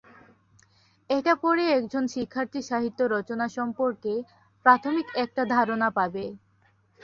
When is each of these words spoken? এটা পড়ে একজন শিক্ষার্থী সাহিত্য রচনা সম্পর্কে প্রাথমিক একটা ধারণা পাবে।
এটা 1.09 1.33
পড়ে 1.43 1.65
একজন 1.77 2.03
শিক্ষার্থী 2.15 2.59
সাহিত্য 2.69 2.99
রচনা 3.07 3.45
সম্পর্কে 3.57 4.13
প্রাথমিক 4.65 5.07
একটা 5.23 5.43
ধারণা 5.55 5.89
পাবে। 5.97 6.25